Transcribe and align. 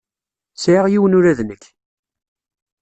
Sɛiɣ 0.55 0.85
yiwen 0.89 1.17
ula 1.17 1.33
d 1.37 1.39
nekk. 1.43 1.63